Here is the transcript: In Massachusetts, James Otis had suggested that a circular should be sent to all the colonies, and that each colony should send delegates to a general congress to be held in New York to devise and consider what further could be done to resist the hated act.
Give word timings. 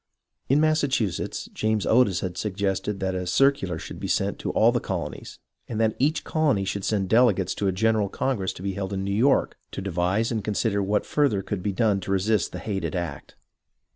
In 0.49 0.59
Massachusetts, 0.59 1.47
James 1.53 1.85
Otis 1.85 2.21
had 2.21 2.35
suggested 2.35 2.99
that 3.01 3.13
a 3.13 3.27
circular 3.27 3.77
should 3.77 3.99
be 3.99 4.07
sent 4.07 4.39
to 4.39 4.49
all 4.53 4.71
the 4.71 4.79
colonies, 4.79 5.37
and 5.67 5.79
that 5.79 5.95
each 5.99 6.23
colony 6.23 6.65
should 6.65 6.83
send 6.83 7.07
delegates 7.07 7.53
to 7.53 7.67
a 7.67 7.71
general 7.71 8.09
congress 8.09 8.51
to 8.53 8.63
be 8.63 8.73
held 8.73 8.93
in 8.93 9.03
New 9.03 9.11
York 9.13 9.59
to 9.69 9.79
devise 9.79 10.31
and 10.31 10.43
consider 10.43 10.81
what 10.81 11.05
further 11.05 11.43
could 11.43 11.61
be 11.61 11.71
done 11.71 11.99
to 11.99 12.11
resist 12.11 12.51
the 12.51 12.57
hated 12.57 12.95
act. 12.95 13.35